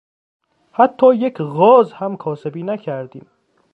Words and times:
حتی 0.71 1.15
یک 1.15 1.37
غاز 1.41 1.91
هم 1.93 2.17
کاسبی 2.17 2.63
نکردیم! 2.63 3.25